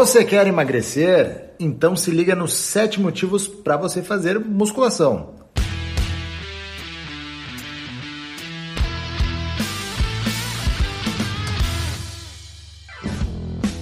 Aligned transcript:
Você 0.00 0.24
quer 0.24 0.46
emagrecer? 0.46 1.50
Então 1.60 1.94
se 1.94 2.10
liga 2.10 2.34
nos 2.34 2.54
sete 2.54 2.98
motivos 2.98 3.46
para 3.46 3.76
você 3.76 4.00
fazer 4.00 4.40
musculação. 4.40 5.34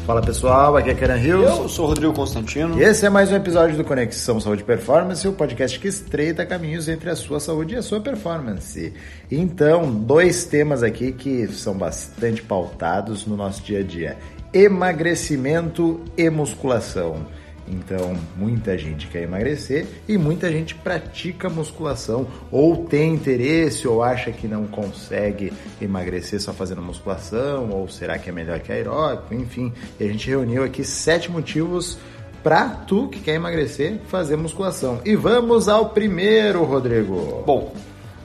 Fala 0.04 0.20
pessoal, 0.20 0.76
aqui 0.76 0.90
é 0.90 0.94
Karen 0.94 1.18
Hills. 1.18 1.60
Eu 1.60 1.68
sou 1.68 1.84
o 1.84 1.88
Rodrigo 1.88 2.12
Constantino. 2.12 2.80
E 2.80 2.82
esse 2.82 3.06
é 3.06 3.10
mais 3.10 3.30
um 3.30 3.36
episódio 3.36 3.76
do 3.76 3.84
Conexão 3.84 4.40
Saúde 4.40 4.62
e 4.62 4.64
Performance, 4.64 5.28
o 5.28 5.32
podcast 5.32 5.78
que 5.78 5.86
estreita 5.86 6.44
caminhos 6.44 6.88
entre 6.88 7.10
a 7.10 7.14
sua 7.14 7.38
saúde 7.38 7.74
e 7.74 7.76
a 7.76 7.82
sua 7.82 8.00
performance. 8.00 8.92
Então, 9.30 9.88
dois 9.92 10.46
temas 10.46 10.82
aqui 10.82 11.12
que 11.12 11.46
são 11.48 11.74
bastante 11.74 12.42
pautados 12.42 13.24
no 13.24 13.36
nosso 13.36 13.62
dia 13.62 13.80
a 13.80 13.82
dia: 13.84 14.16
emagrecimento 14.52 16.00
e 16.16 16.28
musculação. 16.30 17.26
Então, 17.70 18.16
muita 18.36 18.78
gente 18.78 19.06
quer 19.08 19.22
emagrecer 19.22 19.86
e 20.08 20.16
muita 20.16 20.50
gente 20.50 20.74
pratica 20.74 21.48
musculação 21.50 22.26
ou 22.50 22.86
tem 22.86 23.14
interesse 23.14 23.86
ou 23.86 24.02
acha 24.02 24.32
que 24.32 24.48
não 24.48 24.66
consegue 24.66 25.52
emagrecer 25.80 26.40
só 26.40 26.52
fazendo 26.52 26.80
musculação 26.80 27.70
ou 27.70 27.88
será 27.88 28.18
que 28.18 28.30
é 28.30 28.32
melhor 28.32 28.60
que 28.60 28.72
aeróbico, 28.72 29.34
enfim. 29.34 29.72
E 30.00 30.04
a 30.04 30.06
gente 30.06 30.28
reuniu 30.28 30.64
aqui 30.64 30.82
sete 30.82 31.30
motivos 31.30 31.98
para 32.42 32.68
tu 32.68 33.08
que 33.08 33.20
quer 33.20 33.34
emagrecer 33.34 33.98
fazer 34.08 34.36
musculação. 34.36 35.00
E 35.04 35.14
vamos 35.14 35.68
ao 35.68 35.90
primeiro, 35.90 36.64
Rodrigo. 36.64 37.42
Bom, 37.44 37.74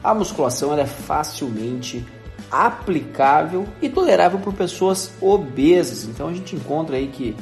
a 0.03 0.13
musculação 0.13 0.77
é 0.77 0.85
facilmente 0.85 2.05
aplicável 2.53 3.67
e 3.81 3.89
tolerável 3.89 4.37
por 4.37 4.53
pessoas 4.53 5.11
obesas. 5.19 6.03
Então 6.03 6.27
a 6.27 6.33
gente 6.33 6.55
encontra 6.55 6.95
aí 6.95 7.07
que 7.07 7.35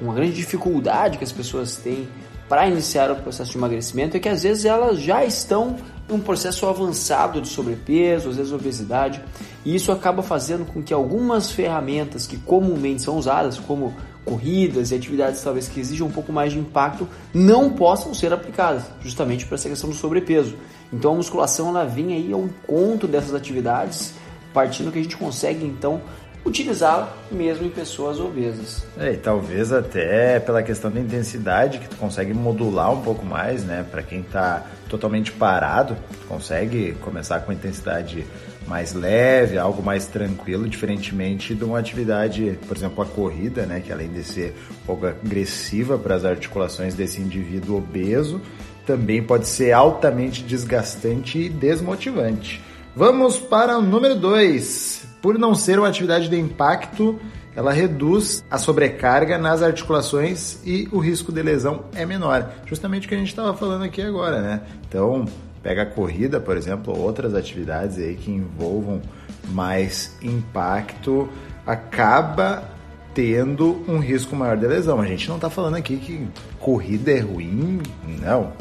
uma 0.00 0.14
grande 0.14 0.32
dificuldade 0.32 1.18
que 1.18 1.24
as 1.24 1.32
pessoas 1.32 1.76
têm 1.76 2.08
para 2.48 2.66
iniciar 2.66 3.10
o 3.10 3.16
processo 3.16 3.50
de 3.50 3.58
emagrecimento 3.58 4.16
é 4.16 4.20
que 4.20 4.28
às 4.30 4.44
vezes 4.44 4.64
elas 4.64 4.98
já 4.98 5.24
estão 5.26 5.76
em 6.08 6.14
um 6.14 6.20
processo 6.20 6.64
avançado 6.66 7.40
de 7.40 7.48
sobrepeso, 7.48 8.30
às 8.30 8.36
vezes 8.36 8.52
obesidade, 8.52 9.20
e 9.64 9.74
isso 9.74 9.92
acaba 9.92 10.22
fazendo 10.22 10.64
com 10.64 10.82
que 10.82 10.94
algumas 10.94 11.50
ferramentas 11.50 12.26
que 12.26 12.38
comumente 12.38 13.02
são 13.02 13.18
usadas, 13.18 13.58
como 13.58 13.94
corridas 14.24 14.90
e 14.90 14.94
atividades 14.94 15.42
talvez 15.42 15.68
que 15.68 15.80
exijam 15.80 16.06
um 16.06 16.10
pouco 16.10 16.32
mais 16.32 16.52
de 16.52 16.58
impacto, 16.58 17.06
não 17.34 17.70
possam 17.70 18.14
ser 18.14 18.32
aplicadas, 18.32 18.84
justamente 19.02 19.44
para 19.44 19.56
essa 19.56 19.68
questão 19.68 19.90
do 19.90 19.96
sobrepeso. 19.96 20.56
Então 20.92 21.12
a 21.12 21.16
musculação 21.16 21.68
ela 21.68 21.84
vem 21.84 22.14
aí 22.14 22.32
ao 22.32 22.44
encontro 22.44 23.08
dessas 23.08 23.34
atividades, 23.34 24.14
partindo 24.56 24.90
que 24.90 24.98
a 24.98 25.02
gente 25.02 25.18
consegue 25.18 25.66
então 25.66 26.00
utilizá-la 26.42 27.14
mesmo 27.30 27.66
em 27.66 27.68
pessoas 27.68 28.18
obesas. 28.18 28.86
É, 28.98 29.12
e 29.12 29.16
talvez 29.18 29.70
até 29.70 30.40
pela 30.40 30.62
questão 30.62 30.90
da 30.90 30.98
intensidade 30.98 31.78
que 31.78 31.86
tu 31.86 31.96
consegue 31.96 32.32
modular 32.32 32.90
um 32.90 33.02
pouco 33.02 33.26
mais, 33.26 33.64
né? 33.64 33.84
Para 33.90 34.02
quem 34.02 34.20
está 34.20 34.64
totalmente 34.88 35.30
parado, 35.30 35.94
tu 36.20 36.26
consegue 36.26 36.92
começar 37.02 37.40
com 37.40 37.52
intensidade 37.52 38.24
mais 38.66 38.94
leve, 38.94 39.58
algo 39.58 39.82
mais 39.82 40.06
tranquilo, 40.06 40.66
diferentemente 40.66 41.54
de 41.54 41.62
uma 41.62 41.78
atividade, 41.78 42.58
por 42.66 42.78
exemplo, 42.78 43.02
a 43.02 43.06
corrida, 43.06 43.66
né, 43.66 43.80
que 43.84 43.92
além 43.92 44.08
de 44.08 44.24
ser 44.24 44.56
um 44.70 44.86
pouco 44.86 45.06
agressiva 45.06 45.98
para 45.98 46.14
as 46.14 46.24
articulações 46.24 46.94
desse 46.94 47.20
indivíduo 47.20 47.76
obeso, 47.76 48.40
também 48.86 49.22
pode 49.22 49.46
ser 49.46 49.72
altamente 49.72 50.42
desgastante 50.42 51.38
e 51.38 51.48
desmotivante. 51.48 52.60
Vamos 52.96 53.38
para 53.38 53.76
o 53.76 53.82
número 53.82 54.14
2. 54.14 55.06
Por 55.20 55.38
não 55.38 55.54
ser 55.54 55.78
uma 55.78 55.86
atividade 55.86 56.30
de 56.30 56.40
impacto, 56.40 57.20
ela 57.54 57.70
reduz 57.70 58.42
a 58.50 58.56
sobrecarga 58.56 59.36
nas 59.36 59.62
articulações 59.62 60.60
e 60.64 60.88
o 60.90 60.98
risco 60.98 61.30
de 61.30 61.42
lesão 61.42 61.84
é 61.94 62.06
menor. 62.06 62.50
Justamente 62.64 63.04
o 63.04 63.08
que 63.10 63.14
a 63.14 63.18
gente 63.18 63.28
estava 63.28 63.52
falando 63.52 63.84
aqui 63.84 64.00
agora, 64.00 64.40
né? 64.40 64.62
Então, 64.88 65.26
pega 65.62 65.82
a 65.82 65.86
corrida, 65.86 66.40
por 66.40 66.56
exemplo, 66.56 66.96
ou 66.96 67.02
outras 67.02 67.34
atividades 67.34 67.98
aí 67.98 68.14
que 68.14 68.30
envolvam 68.30 69.02
mais 69.50 70.16
impacto, 70.22 71.28
acaba 71.66 72.64
tendo 73.12 73.84
um 73.86 73.98
risco 73.98 74.34
maior 74.34 74.56
de 74.56 74.66
lesão. 74.66 75.02
A 75.02 75.06
gente 75.06 75.28
não 75.28 75.36
está 75.36 75.50
falando 75.50 75.74
aqui 75.74 75.98
que 75.98 76.26
corrida 76.58 77.10
é 77.10 77.20
ruim, 77.20 77.82
não. 78.22 78.54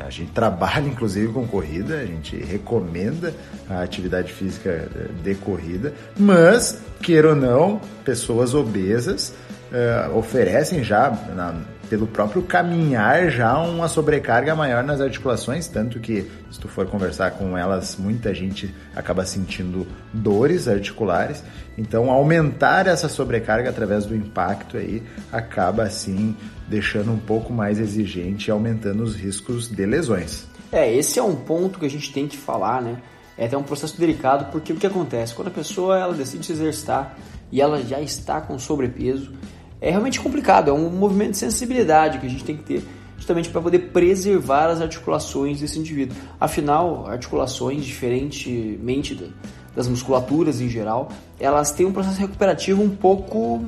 A 0.00 0.10
gente 0.10 0.32
trabalha 0.32 0.86
inclusive 0.86 1.32
com 1.32 1.46
corrida, 1.46 1.96
a 1.96 2.06
gente 2.06 2.36
recomenda 2.36 3.32
a 3.68 3.82
atividade 3.82 4.32
física 4.32 4.88
de 5.22 5.34
corrida, 5.36 5.94
mas, 6.18 6.80
queira 7.02 7.30
ou 7.30 7.36
não, 7.36 7.80
pessoas 8.04 8.54
obesas 8.54 9.32
uh, 9.72 10.16
oferecem 10.16 10.82
já, 10.82 11.10
na, 11.34 11.54
pelo 11.88 12.06
próprio 12.06 12.42
caminhar, 12.42 13.30
já 13.30 13.58
uma 13.58 13.88
sobrecarga 13.88 14.54
maior 14.54 14.82
nas 14.84 15.00
articulações, 15.00 15.68
tanto 15.68 16.00
que, 16.00 16.30
se 16.50 16.58
tu 16.58 16.68
for 16.68 16.86
conversar 16.86 17.32
com 17.32 17.56
elas, 17.56 17.96
muita 17.98 18.34
gente 18.34 18.74
acaba 18.94 19.24
sentindo 19.24 19.86
dores 20.12 20.68
articulares. 20.68 21.42
Então, 21.78 22.10
aumentar 22.10 22.86
essa 22.86 23.08
sobrecarga 23.08 23.70
através 23.70 24.06
do 24.06 24.14
impacto 24.14 24.76
aí 24.76 25.02
acaba, 25.32 25.84
assim, 25.84 26.36
deixando 26.68 27.12
um 27.12 27.18
pouco 27.18 27.52
mais 27.52 27.78
exigente 27.78 28.48
e 28.48 28.50
aumentando 28.50 29.02
os 29.02 29.14
riscos 29.14 29.68
de 29.68 29.86
lesões. 29.86 30.46
É, 30.72 30.92
esse 30.92 31.18
é 31.18 31.22
um 31.22 31.36
ponto 31.36 31.78
que 31.78 31.86
a 31.86 31.90
gente 31.90 32.12
tem 32.12 32.26
que 32.26 32.36
falar, 32.36 32.82
né? 32.82 32.96
É 33.38 33.46
até 33.46 33.56
um 33.56 33.62
processo 33.62 33.98
delicado, 33.98 34.50
porque 34.50 34.72
o 34.72 34.76
que 34.76 34.86
acontece? 34.86 35.34
Quando 35.34 35.48
a 35.48 35.52
pessoa 35.52 35.98
ela 35.98 36.14
decide 36.14 36.46
se 36.46 36.52
exercitar 36.52 37.16
e 37.52 37.60
ela 37.60 37.82
já 37.82 38.00
está 38.00 38.40
com 38.40 38.58
sobrepeso, 38.58 39.32
é 39.80 39.90
realmente 39.90 40.20
complicado, 40.20 40.70
é 40.70 40.72
um 40.72 40.90
movimento 40.90 41.32
de 41.32 41.38
sensibilidade 41.38 42.18
que 42.18 42.26
a 42.26 42.30
gente 42.30 42.44
tem 42.44 42.56
que 42.56 42.62
ter 42.62 42.84
justamente 43.16 43.48
para 43.48 43.60
poder 43.60 43.78
preservar 43.90 44.66
as 44.66 44.80
articulações 44.80 45.60
desse 45.60 45.78
indivíduo. 45.78 46.16
Afinal, 46.38 47.06
articulações, 47.06 47.84
diferentemente 47.84 49.32
das 49.74 49.88
musculaturas 49.88 50.60
em 50.60 50.68
geral, 50.68 51.08
elas 51.40 51.72
têm 51.72 51.86
um 51.86 51.92
processo 51.92 52.20
recuperativo 52.20 52.82
um 52.82 52.90
pouco 52.90 53.64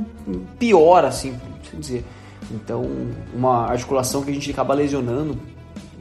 pior, 0.58 1.04
assim, 1.04 1.34
por 1.70 1.78
dizer. 1.78 2.04
Então, 2.50 2.86
uma 3.34 3.66
articulação 3.66 4.22
que 4.22 4.30
a 4.30 4.34
gente 4.34 4.50
acaba 4.50 4.74
lesionando, 4.74 5.38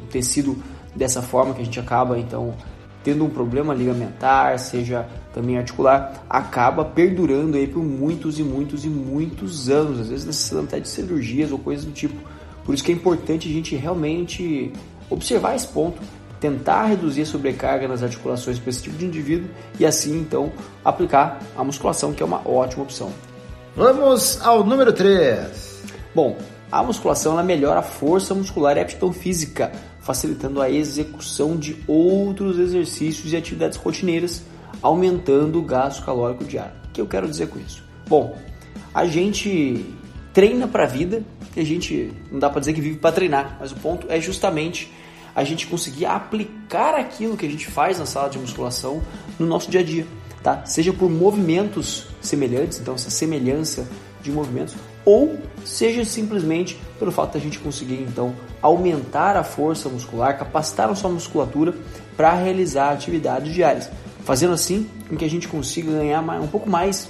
o 0.01 0.05
tecido 0.07 0.57
dessa 0.95 1.21
forma 1.21 1.53
que 1.53 1.61
a 1.61 1.65
gente 1.65 1.79
acaba 1.79 2.17
então 2.17 2.53
tendo 3.07 3.23
um 3.23 3.29
problema 3.29 3.73
ligamentar, 3.73 4.59
seja 4.59 5.07
também 5.33 5.57
articular, 5.57 6.25
acaba 6.29 6.83
perdurando 6.83 7.55
aí 7.55 7.65
por 7.65 7.81
muitos 7.81 8.37
e 8.37 8.43
muitos 8.43 8.83
e 8.83 8.89
muitos 8.89 9.69
anos, 9.69 10.01
às 10.01 10.09
vezes 10.09 10.25
necessitando 10.25 10.65
até 10.65 10.81
de 10.81 10.89
cirurgias 10.89 11.49
ou 11.53 11.57
coisas 11.57 11.85
do 11.85 11.93
tipo. 11.93 12.15
Por 12.65 12.75
isso 12.75 12.83
que 12.83 12.91
é 12.91 12.95
importante 12.95 13.47
a 13.47 13.51
gente 13.53 13.77
realmente 13.77 14.73
observar 15.09 15.55
esse 15.55 15.69
ponto, 15.69 16.01
tentar 16.37 16.87
reduzir 16.87 17.21
a 17.21 17.25
sobrecarga 17.25 17.87
nas 17.87 18.03
articulações 18.03 18.59
para 18.59 18.71
esse 18.71 18.83
tipo 18.83 18.97
de 18.97 19.05
indivíduo 19.05 19.49
e 19.79 19.85
assim 19.85 20.19
então 20.19 20.51
aplicar 20.83 21.39
a 21.55 21.63
musculação, 21.63 22.11
que 22.11 22.21
é 22.21 22.25
uma 22.25 22.45
ótima 22.45 22.83
opção. 22.83 23.09
Vamos 23.73 24.41
ao 24.41 24.65
número 24.65 24.91
3. 24.91 25.81
Bom, 26.13 26.35
a 26.69 26.83
musculação 26.83 27.31
ela 27.31 27.43
melhora 27.43 27.79
a 27.79 27.83
força 27.83 28.35
muscular 28.35 28.75
e 28.75 28.81
a 28.81 28.83
aptidão 28.83 29.13
física, 29.13 29.71
facilitando 30.07 30.61
a 30.61 30.69
execução 30.69 31.57
de 31.57 31.75
outros 31.85 32.57
exercícios 32.57 33.33
e 33.33 33.35
atividades 33.35 33.77
rotineiras, 33.77 34.41
aumentando 34.81 35.59
o 35.59 35.61
gasto 35.61 36.05
calórico 36.05 36.45
diário. 36.45 36.71
O 36.85 36.91
que 36.93 37.01
eu 37.01 37.05
quero 37.05 37.27
dizer 37.27 37.49
com 37.49 37.59
isso? 37.59 37.83
Bom, 38.07 38.37
a 38.93 39.05
gente 39.05 39.85
treina 40.33 40.65
para 40.65 40.83
a 40.83 40.87
vida 40.87 41.25
e 41.57 41.59
a 41.59 41.65
gente 41.65 42.13
não 42.31 42.39
dá 42.39 42.49
para 42.49 42.61
dizer 42.61 42.71
que 42.71 42.79
vive 42.79 42.97
para 42.99 43.11
treinar, 43.11 43.57
mas 43.59 43.73
o 43.73 43.75
ponto 43.75 44.07
é 44.09 44.21
justamente 44.21 44.89
a 45.35 45.43
gente 45.43 45.67
conseguir 45.67 46.05
aplicar 46.05 46.95
aquilo 46.95 47.35
que 47.35 47.45
a 47.45 47.49
gente 47.49 47.67
faz 47.67 47.99
na 47.99 48.05
sala 48.05 48.29
de 48.29 48.39
musculação 48.39 49.01
no 49.37 49.45
nosso 49.45 49.69
dia 49.69 49.81
a 49.81 49.83
dia, 49.83 50.07
tá? 50.41 50.65
Seja 50.65 50.93
por 50.93 51.09
movimentos 51.09 52.07
semelhantes, 52.21 52.79
então 52.79 52.95
essa 52.95 53.09
semelhança 53.09 53.85
de 54.21 54.31
movimentos, 54.31 54.73
ou 55.07 55.37
seja 55.63 56.03
simplesmente 56.03 56.77
pelo 56.99 57.13
fato 57.13 57.35
da 57.35 57.39
gente 57.39 57.59
conseguir 57.59 58.01
então 58.01 58.35
aumentar 58.61 59.37
a 59.37 59.43
força 59.43 59.87
muscular, 59.87 60.37
capacitar 60.37 60.89
a 60.89 60.95
sua 60.95 61.09
musculatura 61.09 61.73
para 62.17 62.33
realizar 62.33 62.91
atividades 62.91 63.53
diárias, 63.53 63.89
fazendo 64.25 64.53
assim 64.53 64.85
com 65.07 65.15
que 65.15 65.23
a 65.23 65.29
gente 65.29 65.47
consiga 65.47 65.93
ganhar 65.93 66.19
um 66.41 66.47
pouco 66.47 66.69
mais 66.69 67.07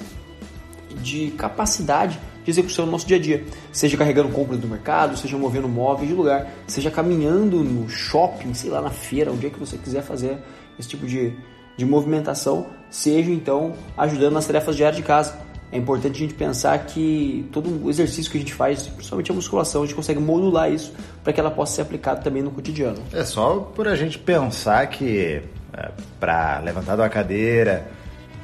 de 1.01 1.31
capacidade 1.31 2.19
de 2.43 2.51
execução 2.51 2.85
no 2.85 2.91
nosso 2.91 3.07
dia 3.07 3.17
a 3.17 3.19
dia, 3.19 3.43
seja 3.71 3.97
carregando 3.97 4.29
compras 4.29 4.59
do 4.59 4.67
mercado, 4.67 5.17
seja 5.17 5.35
movendo 5.35 5.67
móveis 5.67 6.07
de 6.07 6.13
lugar, 6.13 6.51
seja 6.67 6.91
caminhando 6.91 7.63
no 7.63 7.89
shopping, 7.89 8.53
sei 8.53 8.69
lá, 8.69 8.79
na 8.79 8.91
feira, 8.91 9.31
onde 9.31 9.47
é 9.47 9.49
que 9.49 9.59
você 9.59 9.75
quiser 9.75 10.03
fazer 10.03 10.37
esse 10.77 10.87
tipo 10.87 11.07
de, 11.07 11.33
de 11.75 11.83
movimentação, 11.83 12.67
seja 12.91 13.31
então 13.31 13.73
ajudando 13.97 14.33
nas 14.33 14.45
tarefas 14.45 14.75
diárias 14.75 14.97
de 14.97 15.03
casa 15.03 15.46
é 15.71 15.77
importante 15.77 16.15
a 16.15 16.19
gente 16.19 16.33
pensar 16.33 16.77
que 16.79 17.47
todo 17.51 17.85
o 17.85 17.89
exercício 17.89 18.31
que 18.31 18.37
a 18.37 18.41
gente 18.41 18.53
faz, 18.53 18.83
principalmente 18.83 19.31
a 19.31 19.33
musculação, 19.33 19.83
a 19.83 19.85
gente 19.85 19.95
consegue 19.95 20.19
modular 20.19 20.71
isso 20.71 20.93
para 21.23 21.33
que 21.33 21.39
ela 21.39 21.51
possa 21.51 21.75
ser 21.75 21.81
aplicada 21.81 22.21
também 22.21 22.41
no 22.41 22.51
cotidiano. 22.51 22.99
É 23.11 23.25
só 23.25 23.59
por 23.59 23.87
a 23.87 23.95
gente 23.95 24.17
pensar 24.17 24.87
que 24.87 25.41
é, 25.73 25.91
para 26.19 26.59
levantar 26.59 26.95
da 26.95 27.09
cadeira, 27.09 27.85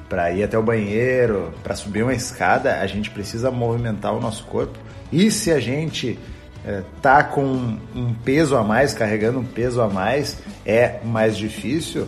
para 0.10 0.32
ir 0.32 0.44
até 0.44 0.58
o 0.58 0.64
banheiro, 0.64 1.54
para 1.64 1.76
subir 1.76 2.04
uma 2.04 2.14
escada, 2.14 2.80
a 2.80 2.88
gente 2.88 3.10
precisa 3.10 3.50
movimentar 3.50 4.14
o 4.14 4.20
nosso 4.20 4.44
corpo 4.44 4.78
E 5.12 5.32
se 5.32 5.50
a 5.52 5.60
gente 5.60 6.20
é, 6.66 6.84
tá 7.02 7.24
com 7.24 7.78
um 7.96 8.14
peso 8.14 8.58
a 8.58 8.64
mais, 8.64 8.94
carregando 8.94 9.40
um 9.40 9.46
peso 9.46 9.82
a 9.82 9.88
mais, 9.88 10.40
é 10.66 11.00
mais 11.04 11.38
difícil. 11.38 12.08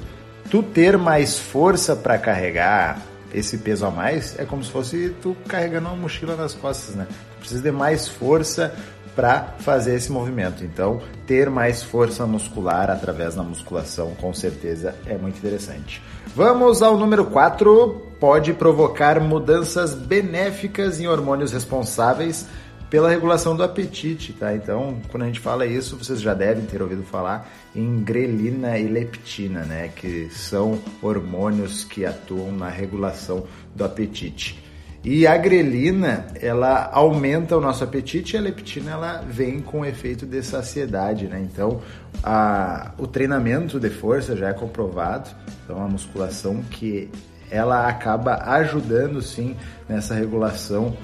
Tu 0.52 0.62
ter 0.62 0.98
mais 0.98 1.40
força 1.40 1.96
para 1.96 2.18
carregar 2.18 3.02
esse 3.36 3.58
peso 3.58 3.86
a 3.86 3.92
mais 3.92 4.40
é 4.40 4.46
como 4.46 4.64
se 4.64 4.72
fosse 4.72 5.14
tu 5.22 5.36
carregando 5.48 5.90
uma 5.90 5.96
mochila 5.96 6.36
nas 6.36 6.54
costas, 6.54 6.96
né? 6.96 7.06
Tu 7.10 7.40
precisa 7.40 7.62
de 7.62 7.72
mais 7.72 8.08
força 8.08 8.74
para 9.16 9.56
fazer 9.60 9.96
esse 9.96 10.12
movimento. 10.12 10.64
Então, 10.64 11.02
ter 11.28 11.50
mais 11.50 11.84
força 11.84 12.26
muscular 12.26 12.90
através 12.90 13.36
da 13.36 13.44
musculação, 13.44 14.12
com 14.16 14.34
certeza, 14.34 14.96
é 15.06 15.18
muito 15.18 15.38
interessante. 15.38 16.02
Vamos 16.36 16.82
ao 16.82 16.98
número 16.98 17.26
4. 17.26 18.02
Pode 18.20 18.54
provocar 18.54 19.20
mudanças 19.20 19.94
benéficas 19.94 21.00
em 21.00 21.08
hormônios 21.08 21.52
responsáveis 21.52 22.48
pela 22.90 23.10
regulação 23.10 23.56
do 23.56 23.64
apetite, 23.64 24.34
tá? 24.34 24.54
Então, 24.54 25.00
quando 25.10 25.24
a 25.24 25.26
gente 25.26 25.40
fala 25.40 25.66
isso, 25.66 25.98
vocês 25.98 26.22
já 26.22 26.34
devem 26.34 26.66
ter 26.66 26.82
ouvido 26.82 27.04
falar 27.04 27.50
em 27.76 28.04
grelina 28.04 28.78
e 28.78 28.88
leptina, 28.88 29.66
né? 29.66 29.90
Que 29.96 30.30
são 30.30 30.80
hormônios 31.02 31.84
que 31.84 32.06
atuam 32.06 32.52
na 32.52 32.70
regulação 32.70 33.46
do 33.76 33.84
apetite. 33.84 34.64
E 35.04 35.28
a 35.28 35.38
grelina, 35.38 36.26
ela 36.42 36.90
aumenta 36.92 37.56
o 37.56 37.62
nosso 37.62 37.84
apetite 37.84 38.36
e 38.36 38.40
a 38.40 38.42
leptina, 38.42 38.92
ela 38.92 39.22
vem 39.22 39.60
com 39.60 39.82
o 39.82 39.86
efeito 39.86 40.26
de 40.26 40.42
saciedade, 40.42 41.28
né? 41.28 41.40
Então, 41.40 41.80
a, 42.24 42.92
o 42.98 43.06
treinamento 43.06 43.80
de 43.80 43.92
força 43.92 44.36
já 44.36 44.50
é 44.50 44.54
comprovado, 44.54 45.30
então 45.64 45.84
a 45.84 45.88
musculação 45.88 46.64
que 46.72 47.12
ela 47.52 47.88
acaba 47.88 48.38
ajudando 48.54 49.22
sim 49.22 49.56
nessa 49.88 50.16
regulação 50.16 50.98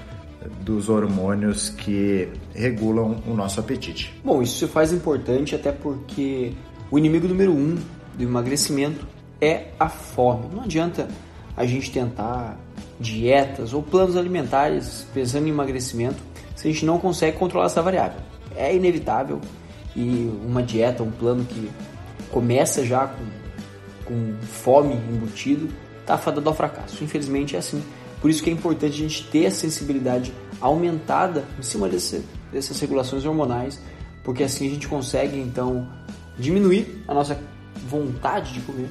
dos 0.62 0.90
hormônios 0.90 1.70
que 1.70 2.30
regulam 2.54 3.22
o 3.28 3.34
nosso 3.34 3.60
apetite. 3.60 4.14
Bom, 4.24 4.42
isso 4.42 4.58
se 4.58 4.68
faz 4.68 4.92
importante 4.92 5.56
até 5.56 5.72
porque 5.72 6.54
o 6.90 6.98
inimigo 6.98 7.28
número 7.28 7.52
um 7.52 7.78
do 8.16 8.24
emagrecimento 8.24 9.06
é 9.40 9.68
a 9.80 9.90
fome. 9.90 10.48
Não 10.54 10.64
adianta 10.64 11.08
a 11.56 11.66
gente 11.66 11.92
tentar 11.92 12.58
dietas 13.00 13.74
ou 13.74 13.82
planos 13.82 14.16
alimentares 14.16 15.06
pensando 15.14 15.48
em 15.48 15.50
emagrecimento 15.50 16.18
se 16.56 16.68
a 16.68 16.72
gente 16.72 16.86
não 16.86 17.00
consegue 17.00 17.38
controlar 17.38 17.66
essa 17.66 17.82
variável. 17.82 18.20
É 18.56 18.76
inevitável 18.76 19.40
e 19.96 20.32
uma 20.46 20.62
dieta, 20.62 21.04
um 21.04 21.12
plano 21.12 21.44
que 21.46 21.70
começa 22.30 22.86
já 22.86 23.08
com, 23.08 23.26
com 24.06 24.34
fome 24.42 24.94
embutido, 24.94 25.70
está 26.00 26.18
fadado 26.18 26.48
ao 26.48 26.56
fracasso. 26.56 27.04
Infelizmente 27.04 27.56
é 27.56 27.60
assim. 27.60 27.82
Por 28.22 28.30
isso 28.30 28.44
que 28.44 28.50
é 28.50 28.54
importante 28.54 28.94
a 28.94 28.98
gente 28.98 29.28
ter 29.28 29.48
a 29.48 29.52
sensibilidade 29.52 30.32
aumentada 30.62 31.44
em 31.58 31.64
cima 31.64 31.90
desse, 31.90 32.24
dessas 32.54 32.80
regulações 32.80 33.26
hormonais, 33.26 33.82
porque 34.24 34.44
assim 34.44 34.68
a 34.68 34.70
gente 34.70 34.88
consegue 34.88 35.40
então 35.40 35.90
diminuir 36.38 37.04
a 37.08 37.14
nossa 37.14 37.38
vontade 37.90 38.54
de 38.54 38.62
comer 38.62 38.90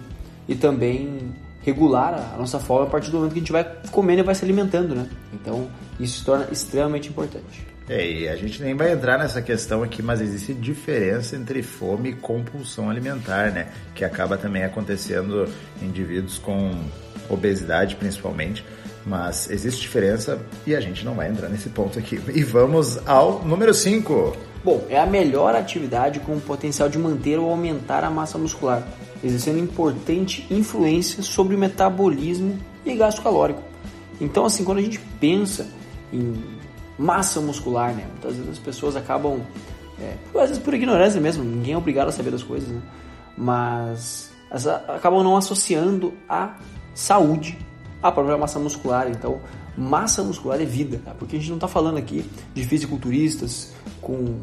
e 0.49 0.55
também 0.57 1.33
regular 1.63 2.33
a 2.35 2.37
nossa 2.37 2.59
fome 2.59 2.87
a 2.87 2.91
partir 2.91 3.11
do 3.11 3.19
momento 3.19 3.33
que 3.33 3.39
a 3.39 3.43
gente 3.43 3.53
vai 3.53 3.65
comendo 3.93 4.21
e 4.21 4.25
vai 4.25 4.35
se 4.35 4.45
alimentando, 4.45 4.95
né? 4.95 5.09
Então 5.33 5.71
isso 5.99 6.19
se 6.19 6.25
torna 6.25 6.49
extremamente 6.51 7.09
importante. 7.09 7.67
É, 7.89 8.09
e 8.09 8.29
a 8.29 8.37
gente 8.37 8.63
nem 8.63 8.75
vai 8.75 8.93
entrar 8.93 9.19
nessa 9.19 9.43
questão 9.43 9.83
aqui, 9.83 10.01
mas 10.01 10.21
existe 10.21 10.55
diferença 10.55 11.37
entre 11.37 11.63
fome 11.63 12.11
e 12.11 12.13
compulsão 12.13 12.89
alimentar, 12.89 13.51
né? 13.51 13.73
Que 13.95 14.05
acaba 14.05 14.39
também 14.39 14.63
acontecendo 14.63 15.49
em 15.83 15.87
indivíduos 15.87 16.39
com 16.39 16.73
obesidade, 17.29 17.97
principalmente, 17.97 18.65
mas 19.05 19.51
existe 19.51 19.81
diferença 19.81 20.41
e 20.67 20.75
a 20.75 20.81
gente 20.81 21.05
não 21.05 21.15
vai 21.15 21.29
entrar 21.29 21.49
nesse 21.49 21.69
ponto 21.69 21.99
aqui. 21.99 22.21
E 22.35 22.43
vamos 22.43 22.99
ao 23.07 23.43
número 23.45 23.73
5. 23.73 24.37
Bom, 24.63 24.85
é 24.91 24.99
a 24.99 25.07
melhor 25.07 25.55
atividade 25.55 26.21
com 26.21 26.37
o 26.37 26.41
potencial 26.41 26.89
de 26.89 26.99
manter 26.99 27.39
ou 27.39 27.51
aumentar 27.51 28.05
a 28.05 28.11
massa 28.11 28.37
muscular, 28.37 28.87
exercendo 29.25 29.59
importante 29.59 30.47
influência 30.51 31.23
sobre 31.23 31.57
o 31.57 31.59
metabolismo 31.59 32.59
e 32.85 32.95
gasto 32.95 33.23
calórico. 33.23 33.63
Então, 34.21 34.45
assim, 34.45 34.65
quando 34.65 34.79
a 34.79 34.83
gente 34.83 35.01
pensa 35.19 35.67
em 36.13 36.35
massa 36.99 37.41
muscular, 37.41 37.95
né, 37.95 38.05
muitas 38.11 38.37
vezes 38.37 38.51
as 38.51 38.59
pessoas 38.59 38.97
acabam, 38.97 39.41
é, 39.99 40.15
às 40.35 40.49
vezes 40.51 40.59
por 40.59 40.75
ignorância 40.75 41.19
mesmo, 41.21 41.43
ninguém 41.43 41.73
é 41.73 41.79
obrigado 41.79 42.09
a 42.09 42.13
saber 42.13 42.31
das 42.31 42.43
coisas, 42.43 42.69
né, 42.69 42.83
mas 43.39 44.31
acabam 44.89 45.23
não 45.23 45.37
associando 45.37 46.13
a 46.29 46.57
saúde 46.93 47.57
a 48.03 48.11
própria 48.11 48.37
massa 48.37 48.59
muscular. 48.59 49.09
Então, 49.11 49.41
massa 49.77 50.23
muscular 50.23 50.61
é 50.61 50.65
vida, 50.65 51.01
tá? 51.05 51.13
porque 51.19 51.37
a 51.37 51.39
gente 51.39 51.49
não 51.49 51.57
está 51.57 51.69
falando 51.69 51.99
aqui 51.99 52.25
de 52.55 52.65
fisiculturistas 52.65 53.73
com 54.01 54.37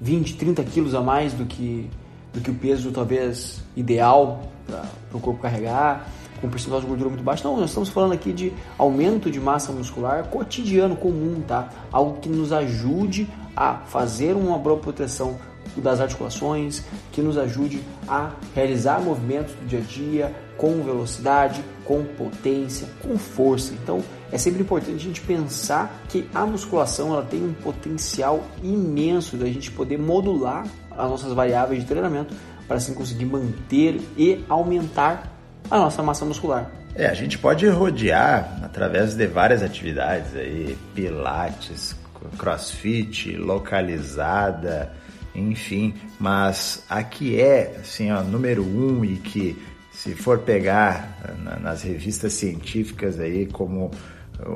20, 0.00 0.36
30 0.36 0.62
quilos 0.64 0.94
a 0.94 1.00
mais 1.00 1.32
do 1.32 1.46
que, 1.46 1.88
do 2.32 2.40
que 2.40 2.50
o 2.50 2.54
peso 2.54 2.90
talvez 2.90 3.62
ideal 3.76 4.48
para 4.66 4.84
o 5.12 5.20
corpo 5.20 5.40
carregar, 5.40 6.08
com 6.40 6.48
percentual 6.48 6.80
de 6.80 6.86
gordura 6.86 7.08
muito 7.08 7.24
baixo. 7.24 7.44
Não, 7.44 7.56
nós 7.56 7.70
estamos 7.70 7.88
falando 7.88 8.12
aqui 8.12 8.32
de 8.32 8.52
aumento 8.76 9.30
de 9.30 9.40
massa 9.40 9.72
muscular 9.72 10.24
cotidiano, 10.24 10.96
comum, 10.96 11.42
tá? 11.46 11.68
Algo 11.92 12.18
que 12.20 12.28
nos 12.28 12.52
ajude 12.52 13.28
a 13.56 13.76
fazer 13.86 14.34
uma 14.34 14.58
boa 14.58 14.76
proteção 14.76 15.38
das 15.76 16.00
articulações, 16.00 16.84
que 17.12 17.20
nos 17.20 17.36
ajude 17.38 17.82
a 18.06 18.32
realizar 18.54 19.00
movimentos 19.00 19.54
do 19.54 19.66
dia 19.66 19.78
a 19.78 19.82
dia 19.82 20.43
com 20.56 20.82
velocidade, 20.82 21.62
com 21.84 22.04
potência, 22.04 22.88
com 23.02 23.18
força. 23.18 23.72
Então 23.74 24.02
é 24.32 24.38
sempre 24.38 24.62
importante 24.62 24.96
a 24.96 24.98
gente 24.98 25.20
pensar 25.20 26.02
que 26.08 26.28
a 26.34 26.44
musculação 26.46 27.12
ela 27.12 27.24
tem 27.24 27.42
um 27.42 27.52
potencial 27.52 28.44
imenso 28.62 29.36
da 29.36 29.46
gente 29.46 29.70
poder 29.70 29.98
modular 29.98 30.66
as 30.90 31.10
nossas 31.10 31.32
variáveis 31.32 31.80
de 31.80 31.86
treinamento 31.86 32.34
para 32.66 32.76
assim 32.76 32.94
conseguir 32.94 33.26
manter 33.26 34.00
e 34.16 34.44
aumentar 34.48 35.30
a 35.70 35.78
nossa 35.78 36.02
massa 36.02 36.24
muscular. 36.24 36.70
É, 36.94 37.06
a 37.06 37.14
gente 37.14 37.38
pode 37.38 37.66
rodear 37.66 38.60
através 38.62 39.14
de 39.14 39.26
várias 39.26 39.62
atividades 39.62 40.34
aí, 40.36 40.78
pilates, 40.94 41.96
crossfit, 42.38 43.36
localizada, 43.36 44.92
enfim, 45.34 45.94
mas 46.18 46.84
a 46.88 47.02
que 47.02 47.40
é 47.40 47.76
assim, 47.80 48.12
ó, 48.12 48.22
número 48.22 48.62
um 48.62 49.04
e 49.04 49.16
que 49.16 49.60
se 50.04 50.14
for 50.14 50.40
pegar 50.40 51.16
nas 51.62 51.80
revistas 51.80 52.34
científicas 52.34 53.18
aí 53.18 53.46
como 53.46 53.90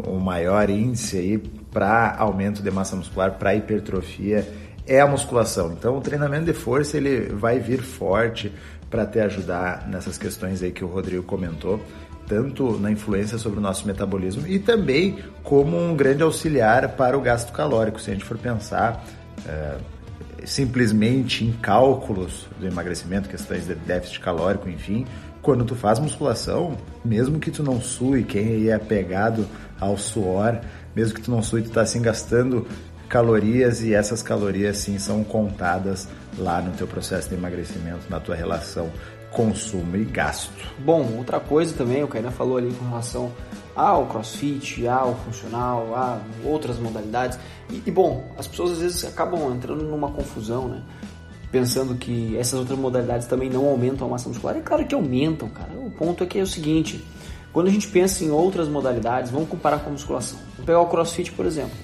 o 0.07 0.19
maior 0.19 0.69
índice 0.69 1.17
aí 1.17 1.39
para 1.39 2.15
aumento 2.19 2.63
de 2.63 2.71
massa 2.71 2.95
muscular, 2.95 3.39
para 3.39 3.55
hipertrofia, 3.55 4.47
é 4.87 5.01
a 5.01 5.07
musculação. 5.07 5.73
Então 5.73 5.97
o 5.97 6.03
treinamento 6.03 6.45
de 6.45 6.53
força 6.53 6.99
ele 6.99 7.33
vai 7.33 7.59
vir 7.59 7.81
forte 7.81 8.53
para 8.91 9.07
te 9.07 9.21
ajudar 9.21 9.89
nessas 9.89 10.19
questões 10.19 10.63
aí 10.63 10.71
que 10.71 10.85
o 10.85 10.87
Rodrigo 10.87 11.23
comentou, 11.23 11.81
tanto 12.27 12.79
na 12.79 12.91
influência 12.91 13.39
sobre 13.39 13.59
o 13.59 13.63
nosso 13.63 13.87
metabolismo 13.87 14.47
e 14.47 14.59
também 14.59 15.19
como 15.43 15.83
um 15.83 15.97
grande 15.97 16.23
auxiliar 16.23 16.91
para 16.91 17.17
o 17.17 17.23
gasto 17.23 17.55
calórico. 17.55 17.99
Se 17.99 18.11
a 18.11 18.13
gente 18.13 18.25
for 18.27 18.37
pensar, 18.37 19.03
é, 19.47 19.79
simplesmente 20.45 21.43
em 21.43 21.53
cálculos 21.53 22.47
do 22.59 22.67
emagrecimento, 22.67 23.31
questões 23.31 23.67
de 23.67 23.75
déficit 23.75 24.21
calórico, 24.21 24.69
enfim, 24.69 25.07
quando 25.49 25.65
tu 25.65 25.75
faz 25.75 25.99
musculação, 25.99 26.77
mesmo 27.03 27.41
que 27.41 27.51
tu 27.51 27.63
não 27.63 27.81
sue, 27.81 28.23
quem 28.23 28.69
é 28.69 28.77
pegado 28.77 29.49
ao 29.81 29.97
suor, 29.97 30.61
mesmo 30.95 31.15
que 31.15 31.23
tu 31.23 31.31
não 31.31 31.43
sue, 31.43 31.63
tu 31.63 31.71
tá 31.71 31.81
assim 31.81 32.03
gastando 32.03 32.67
calorias 33.09 33.83
e 33.83 33.95
essas 33.95 34.23
calorias 34.23 34.77
sim 34.77 34.99
são 34.99 35.25
contadas 35.25 36.07
lá 36.37 36.61
no 36.61 36.73
teu 36.73 36.87
processo 36.87 37.31
de 37.31 37.35
emagrecimento, 37.35 38.11
na 38.11 38.21
tua 38.21 38.35
relação 38.35 38.93
consumo 39.31 39.97
e 39.97 40.05
gasto. 40.05 40.53
Bom, 40.81 41.15
outra 41.17 41.41
coisa 41.41 41.75
também, 41.75 42.05
o 42.05 42.09
Kainan 42.09 42.31
falou 42.31 42.59
ali 42.59 42.71
com 42.71 42.85
relação 42.87 43.33
ao 43.75 44.05
crossfit, 44.05 44.87
ao 44.87 45.15
funcional, 45.15 45.95
a 45.95 46.21
outras 46.45 46.79
modalidades. 46.79 47.39
E, 47.71 47.83
e, 47.87 47.91
bom, 47.91 48.23
as 48.37 48.47
pessoas 48.47 48.73
às 48.73 48.79
vezes 48.81 49.03
acabam 49.07 49.51
entrando 49.55 49.83
numa 49.83 50.11
confusão, 50.11 50.69
né? 50.69 50.83
Pensando 51.51 51.95
que 51.95 52.37
essas 52.37 52.59
outras 52.59 52.79
modalidades 52.79 53.27
também 53.27 53.49
não 53.49 53.67
aumentam 53.67 54.07
a 54.07 54.11
massa 54.11 54.29
muscular. 54.29 54.57
É 54.57 54.61
claro 54.61 54.87
que 54.87 54.95
aumentam, 54.95 55.49
cara. 55.49 55.73
O 55.73 55.91
ponto 55.91 56.23
é 56.23 56.27
que 56.27 56.39
é 56.39 56.43
o 56.43 56.47
seguinte: 56.47 57.03
quando 57.53 57.69
a 57.69 57.71
gente 57.71 57.89
pensa 57.89 58.23
em 58.23 58.31
outras 58.31 58.69
modalidades, 58.69 59.31
vamos 59.31 59.49
comparar 59.49 59.79
com 59.79 59.89
a 59.89 59.93
musculação. 59.93 60.39
Vamos 60.53 60.67
pegar 60.67 60.81
o 60.81 60.87
crossfit, 60.87 61.33
por 61.33 61.47
exemplo. 61.47 61.77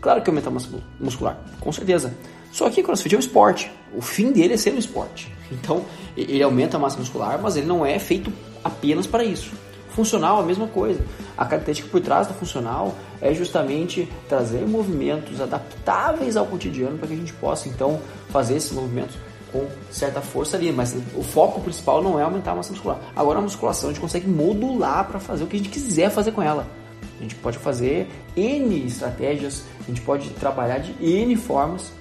Claro 0.00 0.20
que 0.20 0.28
aumenta 0.28 0.48
a 0.48 0.52
massa 0.52 0.68
muscular, 1.00 1.38
com 1.60 1.72
certeza. 1.72 2.12
Só 2.52 2.68
que 2.70 2.82
crossfit 2.82 3.14
é 3.14 3.18
um 3.18 3.20
esporte. 3.20 3.70
O 3.96 4.02
fim 4.02 4.32
dele 4.32 4.54
é 4.54 4.56
ser 4.56 4.72
um 4.74 4.78
esporte. 4.78 5.32
Então, 5.52 5.84
ele 6.16 6.42
aumenta 6.42 6.78
a 6.78 6.80
massa 6.80 6.98
muscular, 6.98 7.38
mas 7.40 7.54
ele 7.54 7.66
não 7.66 7.86
é 7.86 7.98
feito 7.98 8.32
apenas 8.64 9.06
para 9.06 9.22
isso. 9.22 9.52
Funcional, 9.90 10.40
a 10.40 10.42
mesma 10.42 10.66
coisa. 10.66 11.04
A 11.36 11.44
característica 11.44 11.88
por 11.88 12.00
trás 12.00 12.26
do 12.26 12.34
funcional 12.34 12.94
é 13.20 13.34
justamente 13.34 14.08
trazer 14.28 14.66
movimentos 14.66 15.40
adaptáveis 15.40 16.36
ao 16.36 16.46
cotidiano 16.46 16.96
para 16.96 17.08
que 17.08 17.14
a 17.14 17.16
gente 17.16 17.32
possa 17.34 17.68
então 17.68 18.00
fazer 18.30 18.56
esses 18.56 18.72
movimentos 18.72 19.16
com 19.52 19.66
certa 19.90 20.20
força 20.20 20.56
ali, 20.56 20.72
mas 20.72 20.96
o 21.16 21.22
foco 21.22 21.60
principal 21.60 22.02
não 22.02 22.18
é 22.18 22.24
aumentar 22.24 22.52
a 22.52 22.54
massa 22.56 22.72
muscular. 22.72 22.98
Agora 23.14 23.38
a 23.38 23.42
musculação 23.42 23.88
a 23.88 23.92
gente 23.92 24.00
consegue 24.00 24.28
modular 24.28 25.06
para 25.06 25.20
fazer 25.20 25.44
o 25.44 25.46
que 25.46 25.56
a 25.56 25.58
gente 25.58 25.70
quiser 25.70 26.10
fazer 26.10 26.32
com 26.32 26.42
ela. 26.42 26.66
A 27.18 27.22
gente 27.22 27.36
pode 27.36 27.58
fazer 27.58 28.08
N 28.36 28.86
estratégias, 28.86 29.64
a 29.80 29.86
gente 29.86 30.00
pode 30.00 30.30
trabalhar 30.30 30.78
de 30.78 30.92
N 31.00 31.36
formas 31.36 31.92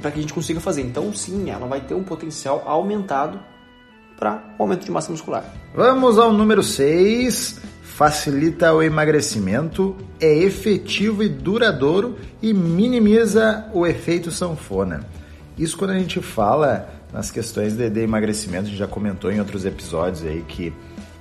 para 0.00 0.10
que 0.10 0.18
a 0.18 0.22
gente 0.22 0.34
consiga 0.34 0.58
fazer. 0.58 0.82
Então, 0.82 1.12
sim, 1.12 1.50
ela 1.50 1.66
vai 1.66 1.80
ter 1.80 1.94
um 1.94 2.02
potencial 2.02 2.64
aumentado 2.66 3.38
para 4.18 4.42
aumento 4.58 4.84
de 4.84 4.90
massa 4.90 5.10
muscular. 5.10 5.44
Vamos 5.74 6.18
ao 6.18 6.32
número 6.32 6.62
6. 6.62 7.71
Facilita 8.02 8.74
o 8.74 8.82
emagrecimento, 8.82 9.96
é 10.18 10.26
efetivo 10.38 11.22
e 11.22 11.28
duradouro 11.28 12.18
e 12.42 12.52
minimiza 12.52 13.66
o 13.72 13.86
efeito 13.86 14.28
sanfona. 14.28 15.06
Isso 15.56 15.78
quando 15.78 15.92
a 15.92 15.98
gente 16.00 16.20
fala 16.20 16.92
nas 17.12 17.30
questões 17.30 17.74
de, 17.74 17.88
de 17.88 18.00
emagrecimento, 18.00 18.64
a 18.64 18.70
gente 18.70 18.76
já 18.76 18.88
comentou 18.88 19.30
em 19.30 19.38
outros 19.38 19.64
episódios 19.64 20.24
aí 20.24 20.44
que, 20.48 20.72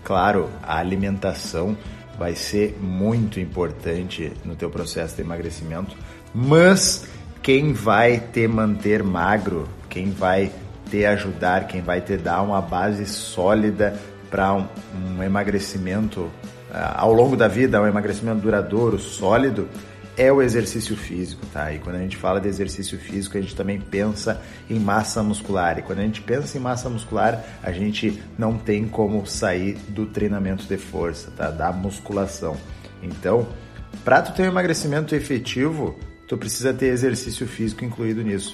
claro, 0.04 0.50
a 0.64 0.80
alimentação 0.80 1.78
vai 2.18 2.34
ser 2.34 2.76
muito 2.82 3.40
importante 3.40 4.34
no 4.44 4.56
teu 4.56 4.72
processo 4.72 5.16
de 5.16 5.22
emagrecimento, 5.22 5.96
mas 6.34 7.06
quem 7.44 7.74
vai 7.74 8.20
te 8.20 8.48
manter 8.48 9.04
magro, 9.04 9.70
quem 9.88 10.10
vai 10.10 10.52
te 10.90 11.06
ajudar, 11.06 11.68
quem 11.68 11.84
vai 11.84 12.02
te 12.02 12.18
dar 12.18 12.42
uma 12.42 12.60
base 12.60 13.06
sólida 13.06 13.96
para 14.32 14.54
um, 14.54 14.66
um, 14.96 15.22
emagrecimento 15.22 16.32
ao 16.74 17.14
longo 17.14 17.36
da 17.36 17.48
vida, 17.48 17.82
um 17.82 17.88
emagrecimento 17.88 18.42
duradouro, 18.42 18.98
sólido, 18.98 19.68
é 20.18 20.32
o 20.32 20.42
exercício 20.42 20.96
físico, 20.96 21.46
tá? 21.48 21.74
E 21.74 21.80
quando 21.80 21.96
a 21.96 22.00
gente 22.00 22.18
fala 22.18 22.40
de 22.40 22.48
exercício 22.48 22.98
físico, 23.00 23.38
a 23.38 23.42
gente 23.42 23.56
também 23.56 23.80
pensa 23.80 24.42
em 24.70 24.80
massa 24.80 25.24
muscular. 25.24 25.80
E 25.80 25.82
quando 25.82 26.00
a 26.00 26.04
gente 26.04 26.22
pensa 26.22 26.58
em 26.58 26.62
massa 26.62 26.90
muscular, 26.90 27.44
a 27.64 27.72
gente 27.72 28.22
não 28.38 28.58
tem 28.58 28.88
como 28.88 29.26
sair 29.26 29.78
do 29.90 30.06
treinamento 30.06 30.66
de 30.66 30.78
força, 30.78 31.32
tá? 31.32 31.50
Da 31.50 31.72
musculação. 31.72 32.58
Então, 33.02 33.48
para 34.04 34.22
tu 34.22 34.34
ter 34.34 34.44
um 34.44 34.48
emagrecimento 34.48 35.16
efetivo, 35.16 35.98
tu 36.28 36.38
precisa 36.38 36.74
ter 36.74 36.88
exercício 36.88 37.48
físico 37.48 37.86
incluído 37.86 38.22
nisso. 38.22 38.54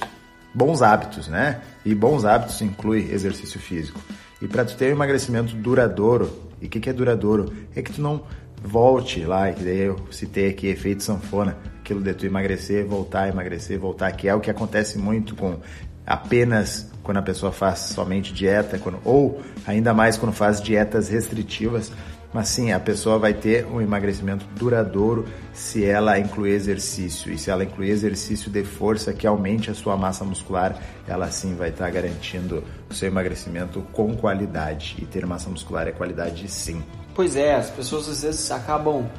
Bons 0.54 0.82
hábitos, 0.82 1.28
né? 1.28 1.62
E 1.84 1.94
bons 1.94 2.24
hábitos 2.24 2.62
inclui 2.62 3.12
exercício 3.12 3.60
físico. 3.60 4.00
E 4.42 4.48
para 4.48 4.64
tu 4.64 4.76
ter 4.76 4.90
um 4.90 4.96
emagrecimento 4.96 5.56
duradouro, 5.56 6.47
e 6.62 6.66
o 6.66 6.70
que, 6.70 6.80
que 6.80 6.90
é 6.90 6.94
duradouro? 6.94 7.52
É 7.76 7.82
que 7.82 7.94
tu 7.94 8.02
não 8.02 8.24
volte 8.64 9.24
lá, 9.24 9.52
que 9.52 9.64
daí 9.64 9.82
eu 9.82 9.98
citei 10.12 10.50
aqui 10.50 10.68
efeito 10.68 11.04
sanfona, 11.04 11.58
aquilo 11.80 12.02
de 12.02 12.14
tu 12.14 12.26
emagrecer, 12.26 12.86
voltar, 12.86 13.30
emagrecer, 13.30 13.80
voltar, 13.80 14.12
que 14.12 14.28
é 14.28 14.34
o 14.34 14.40
que 14.40 14.50
acontece 14.50 14.98
muito 14.98 15.36
com 15.36 15.58
apenas 16.06 16.90
quando 17.04 17.18
a 17.18 17.22
pessoa 17.22 17.52
faz 17.52 17.80
somente 17.80 18.34
dieta, 18.34 18.78
quando, 18.80 19.00
ou 19.06 19.42
ainda 19.66 19.94
mais 19.94 20.18
quando 20.18 20.34
faz 20.34 20.62
dietas 20.62 21.10
restritivas, 21.10 21.92
mas 22.34 22.50
sim, 22.50 22.72
a 22.72 22.80
pessoa 22.80 23.18
vai 23.18 23.34
ter 23.34 23.66
um 23.66 23.82
emagrecimento 23.82 24.46
duradouro 24.56 25.26
se 25.54 25.86
ela 25.86 26.20
incluir 26.20 26.52
exercício. 26.52 27.32
E 27.32 27.38
se 27.38 27.50
ela 27.50 27.64
incluir 27.64 27.90
exercício 27.90 28.52
de 28.52 28.64
força 28.64 29.14
que 29.14 29.26
aumente 29.26 29.72
a 29.72 29.74
sua 29.74 29.96
massa 29.96 30.26
muscular, 30.26 30.78
ela 31.08 31.32
sim 31.32 31.56
vai 31.56 31.70
estar 31.70 31.90
garantindo 31.90 32.64
o 32.90 32.94
seu 32.94 33.08
emagrecimento 33.08 33.82
com 33.94 34.16
qualidade. 34.16 34.98
E 35.00 35.06
ter 35.06 35.26
massa 35.26 35.50
muscular 35.50 35.88
é 35.88 35.92
qualidade 35.92 36.48
sim. 36.50 36.84
Pois 37.16 37.36
é, 37.36 37.56
as 37.56 37.70
pessoas 37.70 38.10
às 38.10 38.22
vezes 38.22 38.52
acabam 38.52 39.10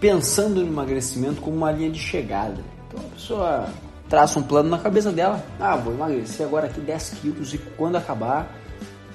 pensando 0.00 0.60
no 0.60 0.66
emagrecimento 0.66 1.40
como 1.40 1.56
uma 1.56 1.70
linha 1.70 1.90
de 1.90 2.00
chegada. 2.00 2.60
Então 2.88 3.00
a 3.00 3.14
pessoa 3.14 3.68
traça 4.08 4.38
um 4.38 4.42
plano 4.42 4.68
na 4.68 4.78
cabeça 4.78 5.10
dela. 5.10 5.42
Ah, 5.58 5.76
vou 5.76 5.94
emagrecer 5.94 6.44
agora 6.44 6.66
aqui 6.66 6.80
10 6.80 7.10
quilos 7.20 7.54
e 7.54 7.58
quando 7.58 7.96
acabar, 7.96 8.52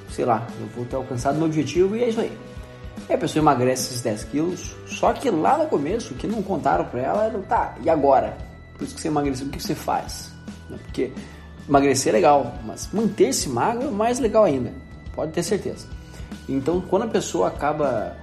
sei 0.10 0.26
lá, 0.26 0.48
eu 0.60 0.68
vou 0.68 0.86
ter 0.86 0.96
alcançado 0.96 1.36
meu 1.38 1.46
objetivo 1.46 1.96
e 1.96 2.04
é 2.04 2.10
isso 2.10 2.22
aí. 2.22 2.49
E 3.08 3.13
a 3.13 3.18
pessoa 3.18 3.41
emagrece 3.41 3.89
esses 3.89 4.01
10 4.01 4.24
quilos, 4.25 4.75
só 4.88 5.13
que 5.13 5.29
lá 5.29 5.58
no 5.58 5.68
começo, 5.68 6.13
o 6.13 6.18
que 6.18 6.27
não 6.27 6.41
contaram 6.41 6.86
pra 6.86 7.01
ela 7.01 7.25
era, 7.25 7.39
tá, 7.39 7.75
e 7.84 7.89
agora? 7.89 8.38
Por 8.77 8.84
isso 8.84 8.96
que 8.96 9.01
você 9.01 9.08
emagreceu, 9.08 9.48
o 9.48 9.50
que 9.50 9.62
você 9.62 9.75
faz? 9.75 10.32
Né, 10.70 10.77
porque 10.84 11.12
emagrecer 11.68 12.13
é 12.13 12.18
legal, 12.18 12.53
mas 12.65 12.89
manter-se 12.91 13.50
magro 13.50 13.88
é 13.88 13.91
mais 13.91 14.20
legal 14.20 14.44
ainda, 14.44 14.74
pode 15.15 15.32
ter 15.32 15.44
certeza. 15.44 15.88
Então, 16.48 16.82
quando 16.82 17.03
a 17.03 17.08
pessoa 17.08 17.48
acaba 17.48 18.15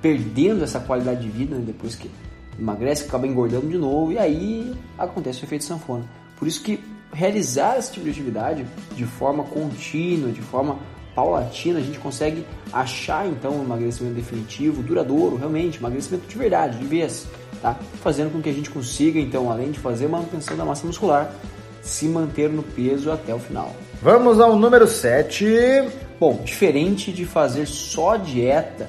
perdendo 0.00 0.64
essa 0.64 0.80
qualidade 0.80 1.22
de 1.22 1.28
vida, 1.28 1.56
né, 1.56 1.64
depois 1.66 1.94
que 1.94 2.10
emagrece, 2.58 3.04
acaba 3.04 3.26
engordando 3.26 3.66
de 3.66 3.78
novo, 3.78 4.12
e 4.12 4.18
aí 4.18 4.74
acontece 4.98 5.42
o 5.42 5.44
efeito 5.44 5.64
sanfona. 5.64 6.04
Por 6.38 6.46
isso 6.46 6.62
que 6.62 6.82
realizar 7.12 7.78
esse 7.78 7.92
tipo 7.92 8.04
de 8.04 8.10
atividade 8.10 8.66
de 8.94 9.06
forma 9.06 9.44
contínua, 9.44 10.30
de 10.30 10.42
forma 10.42 10.78
paulatina, 11.14 11.78
a 11.78 11.82
gente 11.82 11.98
consegue 11.98 12.44
achar 12.72 13.26
então 13.26 13.52
um 13.52 13.64
emagrecimento 13.64 14.14
definitivo, 14.14 14.82
duradouro, 14.82 15.36
realmente, 15.36 15.78
emagrecimento 15.78 16.26
de 16.26 16.36
verdade, 16.36 16.78
de 16.78 16.84
vez, 16.84 17.26
tá? 17.62 17.78
Fazendo 18.02 18.32
com 18.32 18.42
que 18.42 18.48
a 18.48 18.52
gente 18.52 18.70
consiga, 18.70 19.18
então, 19.20 19.50
além 19.50 19.70
de 19.70 19.78
fazer 19.78 20.08
manutenção 20.08 20.56
da 20.56 20.64
massa 20.64 20.86
muscular, 20.86 21.32
se 21.80 22.06
manter 22.06 22.48
no 22.48 22.62
peso 22.62 23.12
até 23.12 23.34
o 23.34 23.38
final. 23.38 23.74
Vamos 24.02 24.40
ao 24.40 24.56
número 24.56 24.86
7. 24.86 25.46
Bom, 26.18 26.40
diferente 26.44 27.12
de 27.12 27.24
fazer 27.24 27.66
só 27.66 28.16
dieta 28.16 28.88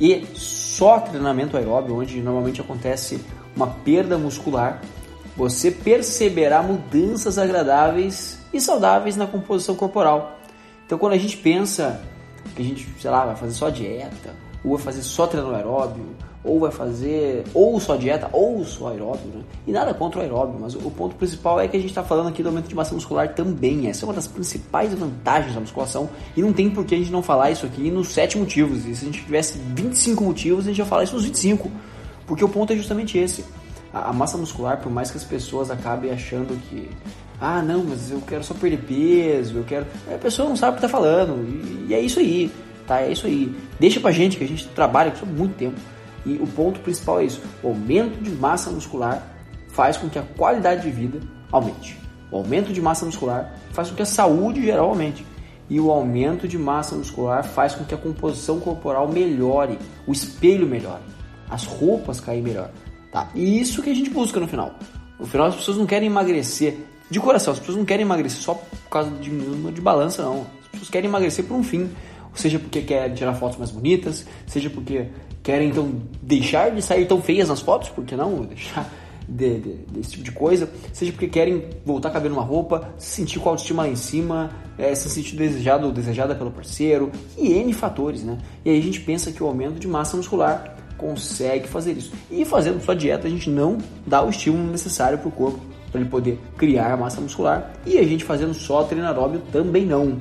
e 0.00 0.26
só 0.34 1.00
treinamento 1.00 1.56
aeróbio, 1.56 1.98
onde 1.98 2.20
normalmente 2.20 2.60
acontece 2.60 3.20
uma 3.54 3.66
perda 3.66 4.16
muscular, 4.16 4.80
você 5.36 5.70
perceberá 5.70 6.62
mudanças 6.62 7.38
agradáveis 7.38 8.38
e 8.52 8.60
saudáveis 8.60 9.16
na 9.16 9.26
composição 9.26 9.74
corporal 9.74 10.38
então 10.86 10.96
quando 10.96 11.12
a 11.12 11.18
gente 11.18 11.36
pensa 11.36 12.00
que 12.54 12.62
a 12.62 12.64
gente, 12.64 12.88
sei 13.00 13.10
lá, 13.10 13.26
vai 13.26 13.36
fazer 13.36 13.52
só 13.52 13.68
dieta, 13.68 14.34
ou 14.64 14.76
vai 14.76 14.84
fazer 14.84 15.02
só 15.02 15.26
treino 15.26 15.54
aeróbio, 15.54 16.06
ou 16.46 16.60
vai 16.60 16.70
fazer 16.70 17.44
ou 17.52 17.78
só 17.80 17.96
dieta 17.96 18.30
ou 18.32 18.64
só 18.64 18.88
aeróbio, 18.88 19.26
né? 19.34 19.42
E 19.66 19.72
nada 19.72 19.92
contra 19.92 20.20
o 20.20 20.22
aeróbio, 20.22 20.56
mas 20.60 20.74
o 20.74 20.90
ponto 20.90 21.16
principal 21.16 21.60
é 21.60 21.66
que 21.66 21.76
a 21.76 21.80
gente 21.80 21.90
está 21.90 22.04
falando 22.04 22.28
aqui 22.28 22.42
do 22.42 22.48
aumento 22.48 22.68
de 22.68 22.74
massa 22.74 22.94
muscular 22.94 23.34
também. 23.34 23.88
Essa 23.88 24.04
é 24.04 24.08
uma 24.08 24.14
das 24.14 24.28
principais 24.28 24.94
vantagens 24.94 25.54
da 25.54 25.60
musculação 25.60 26.08
e 26.36 26.40
não 26.40 26.52
tem 26.52 26.70
por 26.70 26.84
que 26.84 26.94
a 26.94 26.98
gente 26.98 27.10
não 27.10 27.22
falar 27.22 27.50
isso 27.50 27.66
aqui 27.66 27.90
nos 27.90 28.08
sete 28.08 28.38
motivos. 28.38 28.86
E 28.86 28.94
se 28.94 29.02
a 29.02 29.06
gente 29.06 29.24
tivesse 29.24 29.58
25 29.58 30.22
motivos, 30.22 30.64
a 30.64 30.68
gente 30.68 30.78
ia 30.78 30.86
falar 30.86 31.02
isso 31.02 31.14
nos 31.14 31.24
25. 31.24 31.70
Porque 32.26 32.44
o 32.44 32.48
ponto 32.48 32.72
é 32.72 32.76
justamente 32.76 33.18
esse. 33.18 33.44
A, 33.92 34.10
a 34.10 34.12
massa 34.12 34.38
muscular, 34.38 34.80
por 34.80 34.90
mais 34.90 35.10
que 35.10 35.16
as 35.16 35.24
pessoas 35.24 35.70
acabem 35.70 36.12
achando 36.12 36.56
que 36.68 36.88
ah, 37.40 37.60
não, 37.62 37.84
mas 37.84 38.10
eu 38.10 38.20
quero 38.22 38.42
só 38.42 38.54
perder 38.54 38.78
peso, 38.78 39.58
eu 39.58 39.64
quero. 39.64 39.86
A 40.12 40.18
pessoa 40.18 40.48
não 40.48 40.56
sabe 40.56 40.72
o 40.72 40.74
que 40.76 40.82
tá 40.82 40.88
falando. 40.88 41.46
E, 41.88 41.92
é 41.92 42.00
isso 42.00 42.18
aí, 42.18 42.50
tá? 42.86 43.02
É 43.02 43.12
isso 43.12 43.26
aí. 43.26 43.54
Deixa 43.78 44.00
pra 44.00 44.10
gente 44.10 44.38
que 44.38 44.44
a 44.44 44.48
gente 44.48 44.66
trabalha 44.68 45.10
com 45.10 45.16
isso 45.18 45.26
há 45.26 45.28
muito 45.28 45.54
tempo. 45.54 45.76
E 46.24 46.34
o 46.34 46.46
ponto 46.46 46.80
principal 46.80 47.20
é 47.20 47.24
isso: 47.24 47.42
o 47.62 47.68
aumento 47.68 48.22
de 48.22 48.30
massa 48.30 48.70
muscular 48.70 49.22
faz 49.68 49.96
com 49.96 50.08
que 50.08 50.18
a 50.18 50.22
qualidade 50.22 50.82
de 50.82 50.90
vida 50.90 51.20
aumente. 51.52 51.98
O 52.30 52.36
aumento 52.38 52.72
de 52.72 52.80
massa 52.80 53.04
muscular 53.04 53.54
faz 53.72 53.90
com 53.90 53.96
que 53.96 54.02
a 54.02 54.06
saúde 54.06 54.62
geral 54.62 54.88
aumente. 54.88 55.24
E 55.68 55.78
o 55.80 55.90
aumento 55.90 56.48
de 56.48 56.56
massa 56.56 56.94
muscular 56.94 57.44
faz 57.44 57.74
com 57.74 57.84
que 57.84 57.94
a 57.94 57.98
composição 57.98 58.60
corporal 58.60 59.08
melhore, 59.08 59.78
o 60.06 60.12
espelho 60.12 60.66
melhore, 60.66 61.02
as 61.50 61.64
roupas 61.64 62.20
caem 62.20 62.40
melhor. 62.40 62.70
Tá? 63.12 63.28
E 63.34 63.60
isso 63.60 63.82
que 63.82 63.90
a 63.90 63.94
gente 63.94 64.10
busca 64.10 64.38
no 64.38 64.46
final. 64.46 64.74
No 65.18 65.26
final, 65.26 65.48
as 65.48 65.56
pessoas 65.56 65.76
não 65.76 65.86
querem 65.86 66.08
emagrecer 66.08 66.78
de 67.10 67.20
coração, 67.20 67.52
as 67.52 67.58
pessoas 67.58 67.78
não 67.78 67.84
querem 67.84 68.04
emagrecer 68.04 68.40
só 68.40 68.54
por 68.54 68.90
causa 68.90 69.10
de 69.10 69.30
número 69.30 69.74
de 69.74 69.80
balança, 69.80 70.22
não. 70.22 70.46
As 70.62 70.68
pessoas 70.68 70.90
querem 70.90 71.08
emagrecer 71.08 71.44
por 71.44 71.54
um 71.54 71.62
fim. 71.62 71.90
Seja 72.34 72.58
porque 72.58 72.82
querem 72.82 73.14
tirar 73.14 73.34
fotos 73.34 73.56
mais 73.56 73.70
bonitas, 73.70 74.26
seja 74.46 74.68
porque 74.68 75.06
querem 75.42 75.70
então 75.70 75.90
deixar 76.20 76.70
de 76.70 76.82
sair 76.82 77.06
tão 77.06 77.22
feias 77.22 77.48
nas 77.48 77.60
fotos, 77.62 77.88
porque 77.88 78.14
não? 78.14 78.42
Deixar 78.42 78.92
de, 79.26 79.58
de, 79.58 79.70
desse 79.88 80.10
tipo 80.10 80.24
de 80.24 80.32
coisa, 80.32 80.70
seja 80.92 81.12
porque 81.12 81.28
querem 81.28 81.64
voltar 81.84 82.10
a 82.10 82.12
caber 82.12 82.30
numa 82.30 82.42
roupa, 82.42 82.90
se 82.98 83.16
sentir 83.16 83.38
com 83.38 83.48
a 83.48 83.52
autoestima 83.52 83.84
lá 83.84 83.88
em 83.88 83.96
cima, 83.96 84.50
é, 84.76 84.94
se 84.94 85.08
sentir 85.08 85.34
desejado 85.34 85.86
ou 85.86 85.92
desejada 85.92 86.34
pelo 86.34 86.50
parceiro, 86.50 87.10
e 87.38 87.52
N 87.54 87.72
fatores, 87.72 88.22
né? 88.22 88.36
E 88.64 88.70
aí 88.70 88.78
a 88.78 88.82
gente 88.82 89.00
pensa 89.00 89.32
que 89.32 89.42
o 89.42 89.46
aumento 89.46 89.78
de 89.78 89.88
massa 89.88 90.16
muscular 90.16 90.76
consegue 90.98 91.66
fazer 91.68 91.92
isso. 91.92 92.12
E 92.30 92.44
fazendo 92.44 92.82
sua 92.82 92.94
dieta, 92.94 93.26
a 93.26 93.30
gente 93.30 93.48
não 93.48 93.78
dá 94.06 94.22
o 94.22 94.28
estímulo 94.28 94.70
necessário 94.70 95.18
para 95.18 95.28
o 95.28 95.32
corpo 95.32 95.60
para 95.96 96.00
ele 96.00 96.10
poder 96.10 96.38
criar 96.56 96.96
massa 96.96 97.20
muscular. 97.20 97.72
E 97.86 97.98
a 97.98 98.02
gente 98.02 98.24
fazendo 98.24 98.52
só 98.52 98.84
treino 98.84 99.06
aeróbio 99.06 99.40
também 99.50 99.86
não. 99.86 100.18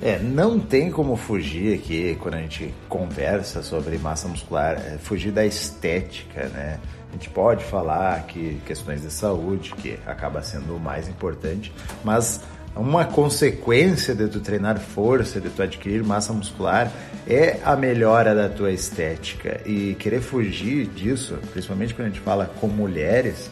É, 0.00 0.18
não 0.18 0.58
tem 0.60 0.90
como 0.90 1.16
fugir 1.16 1.74
aqui 1.74 2.16
quando 2.20 2.34
a 2.34 2.38
gente 2.38 2.72
conversa 2.88 3.62
sobre 3.62 3.96
massa 3.98 4.28
muscular, 4.28 4.74
é 4.74 4.98
fugir 4.98 5.32
da 5.32 5.44
estética, 5.44 6.48
né? 6.48 6.78
A 7.08 7.12
gente 7.12 7.30
pode 7.30 7.64
falar 7.64 8.26
que 8.26 8.60
questões 8.66 9.00
de 9.00 9.10
saúde, 9.10 9.72
que 9.74 9.98
acaba 10.06 10.42
sendo 10.42 10.76
o 10.76 10.80
mais 10.80 11.08
importante, 11.08 11.72
mas 12.04 12.42
uma 12.74 13.06
consequência 13.06 14.14
de 14.14 14.28
tu 14.28 14.38
treinar 14.40 14.78
força, 14.78 15.40
de 15.40 15.48
tu 15.48 15.62
adquirir 15.62 16.04
massa 16.04 16.34
muscular, 16.34 16.92
é 17.26 17.58
a 17.64 17.74
melhora 17.74 18.34
da 18.34 18.50
tua 18.50 18.70
estética. 18.70 19.62
E 19.64 19.94
querer 19.94 20.20
fugir 20.20 20.88
disso, 20.88 21.38
principalmente 21.52 21.94
quando 21.94 22.08
a 22.08 22.10
gente 22.10 22.20
fala 22.20 22.50
com 22.60 22.66
mulheres, 22.66 23.50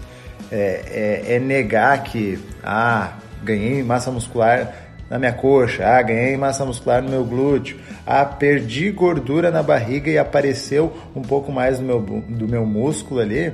é, 0.54 1.24
é, 1.26 1.34
é 1.34 1.38
negar 1.40 2.04
que, 2.04 2.38
ah, 2.62 3.14
ganhei 3.42 3.82
massa 3.82 4.12
muscular 4.12 4.72
na 5.10 5.18
minha 5.18 5.32
coxa, 5.32 5.84
ah, 5.84 6.00
ganhei 6.00 6.36
massa 6.36 6.64
muscular 6.64 7.02
no 7.02 7.10
meu 7.10 7.24
glúteo, 7.24 7.76
ah, 8.06 8.24
perdi 8.24 8.92
gordura 8.92 9.50
na 9.50 9.64
barriga 9.64 10.08
e 10.08 10.16
apareceu 10.16 10.96
um 11.14 11.22
pouco 11.22 11.50
mais 11.50 11.78
do 11.78 11.84
meu, 11.84 12.00
do 12.00 12.46
meu 12.46 12.64
músculo 12.64 13.20
ali, 13.20 13.46
eh, 13.46 13.52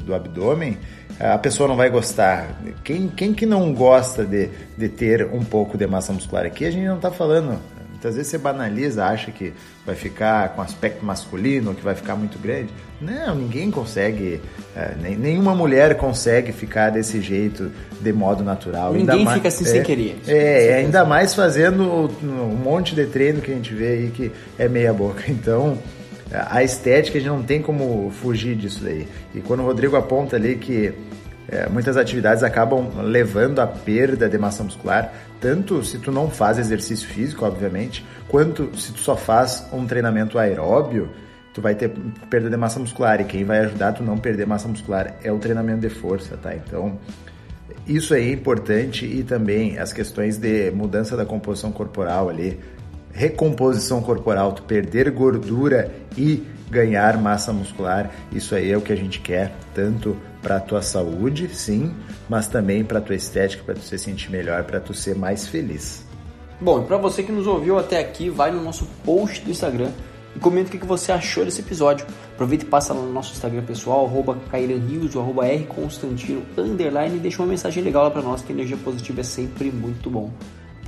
do 0.00 0.14
abdômen, 0.14 0.78
a 1.18 1.36
pessoa 1.38 1.68
não 1.68 1.76
vai 1.76 1.90
gostar. 1.90 2.60
Quem, 2.84 3.08
quem 3.08 3.34
que 3.34 3.44
não 3.44 3.74
gosta 3.74 4.24
de, 4.24 4.48
de 4.76 4.88
ter 4.88 5.26
um 5.32 5.44
pouco 5.44 5.76
de 5.76 5.86
massa 5.88 6.12
muscular 6.12 6.46
aqui? 6.46 6.64
A 6.64 6.70
gente 6.70 6.86
não 6.86 6.96
está 6.96 7.10
falando 7.10 7.58
Muitas 7.98 8.14
vezes 8.14 8.30
você 8.30 8.38
banaliza, 8.38 9.04
acha 9.04 9.32
que 9.32 9.52
vai 9.84 9.96
ficar 9.96 10.50
com 10.50 10.62
aspecto 10.62 11.04
masculino, 11.04 11.74
que 11.74 11.82
vai 11.82 11.96
ficar 11.96 12.14
muito 12.14 12.38
grande. 12.38 12.68
Não, 13.00 13.34
ninguém 13.34 13.72
consegue, 13.72 14.40
é, 14.76 14.94
nem, 15.02 15.16
nenhuma 15.16 15.52
mulher 15.52 15.96
consegue 15.96 16.52
ficar 16.52 16.90
desse 16.90 17.20
jeito 17.20 17.72
de 18.00 18.12
modo 18.12 18.44
natural. 18.44 18.92
Ninguém 18.92 19.18
ainda 19.18 19.32
fica 19.34 19.42
mais, 19.42 19.54
assim 19.54 19.64
é, 19.64 19.66
sem 19.66 19.82
querer. 19.82 20.16
É, 20.28 20.74
ainda 20.74 21.04
mais 21.04 21.34
fazendo 21.34 22.08
um 22.22 22.54
monte 22.54 22.94
de 22.94 23.04
treino 23.04 23.40
que 23.40 23.50
a 23.50 23.54
gente 23.54 23.74
vê 23.74 23.88
aí 23.88 24.10
que 24.12 24.30
é 24.56 24.68
meia 24.68 24.92
boca. 24.92 25.24
Então, 25.28 25.76
a 26.32 26.62
estética 26.62 27.18
a 27.18 27.20
gente 27.20 27.30
não 27.30 27.42
tem 27.42 27.60
como 27.60 28.12
fugir 28.12 28.54
disso 28.54 28.84
daí. 28.84 29.08
E 29.34 29.40
quando 29.40 29.60
o 29.60 29.66
Rodrigo 29.66 29.96
aponta 29.96 30.36
ali 30.36 30.54
que 30.54 30.92
é, 31.48 31.68
muitas 31.68 31.96
atividades 31.96 32.42
acabam 32.42 32.88
levando 33.02 33.60
à 33.60 33.66
perda 33.66 34.28
de 34.28 34.36
massa 34.36 34.62
muscular, 34.62 35.12
tanto 35.40 35.82
se 35.82 35.98
tu 35.98 36.12
não 36.12 36.28
faz 36.28 36.58
exercício 36.58 37.08
físico, 37.08 37.44
obviamente, 37.44 38.04
quanto 38.28 38.76
se 38.78 38.92
tu 38.92 38.98
só 38.98 39.16
faz 39.16 39.66
um 39.72 39.86
treinamento 39.86 40.38
aeróbio, 40.38 41.08
tu 41.54 41.62
vai 41.62 41.74
ter 41.74 41.90
perda 42.28 42.50
de 42.50 42.56
massa 42.56 42.78
muscular 42.78 43.20
e 43.20 43.24
quem 43.24 43.44
vai 43.44 43.60
ajudar 43.60 43.92
tu 43.92 44.02
não 44.02 44.18
perder 44.18 44.46
massa 44.46 44.68
muscular 44.68 45.16
é 45.22 45.32
o 45.32 45.38
treinamento 45.38 45.80
de 45.80 45.88
força, 45.88 46.36
tá? 46.36 46.54
Então, 46.54 46.98
isso 47.86 48.12
aí 48.12 48.28
é 48.28 48.32
importante 48.32 49.06
e 49.06 49.24
também 49.24 49.78
as 49.78 49.92
questões 49.92 50.36
de 50.36 50.70
mudança 50.70 51.16
da 51.16 51.24
composição 51.24 51.72
corporal 51.72 52.28
ali, 52.28 52.60
recomposição 53.12 54.00
corporal, 54.02 54.52
tu 54.52 54.62
perder 54.62 55.10
gordura 55.10 55.92
e 56.16 56.42
ganhar 56.70 57.16
massa 57.16 57.52
muscular, 57.52 58.10
isso 58.30 58.54
aí 58.54 58.70
é 58.70 58.76
o 58.76 58.80
que 58.80 58.92
a 58.92 58.96
gente 58.96 59.20
quer, 59.20 59.52
tanto 59.74 60.16
para 60.42 60.60
tua 60.60 60.82
saúde, 60.82 61.48
sim, 61.52 61.94
mas 62.28 62.46
também 62.46 62.84
para 62.84 63.00
tua 63.00 63.16
estética, 63.16 63.62
para 63.64 63.74
tu 63.74 63.80
se 63.80 63.98
sentir 63.98 64.30
melhor, 64.30 64.64
para 64.64 64.80
tu 64.80 64.94
ser 64.94 65.16
mais 65.16 65.46
feliz. 65.46 66.06
Bom, 66.60 66.82
para 66.82 66.96
você 66.96 67.22
que 67.22 67.32
nos 67.32 67.46
ouviu 67.46 67.78
até 67.78 67.98
aqui, 67.98 68.28
vai 68.28 68.50
no 68.50 68.62
nosso 68.62 68.86
post 69.04 69.44
do 69.44 69.50
Instagram 69.50 69.90
e 70.34 70.38
comenta 70.38 70.68
o 70.68 70.78
que 70.78 70.86
você 70.86 71.12
achou 71.12 71.44
desse 71.44 71.60
episódio. 71.60 72.06
Aproveita 72.34 72.64
e 72.64 72.68
passa 72.68 72.92
lá 72.92 73.00
no 73.00 73.12
nosso 73.12 73.32
Instagram 73.32 73.62
pessoal, 73.62 74.06
arroba 74.06 74.36
Rios, 74.52 75.16
arroba 75.16 75.44
Rconstantino, 75.44 76.42
underline, 76.56 77.16
e 77.16 77.20
deixa 77.20 77.42
uma 77.42 77.48
mensagem 77.48 77.82
legal 77.82 78.04
lá 78.04 78.10
para 78.10 78.22
nós, 78.22 78.42
que 78.42 78.52
energia 78.52 78.76
positiva 78.76 79.20
é 79.20 79.24
sempre 79.24 79.70
muito 79.70 80.10
bom. 80.10 80.30